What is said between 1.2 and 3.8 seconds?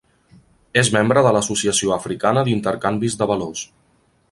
de l"Associació Africana d"Intercanvis de Valors.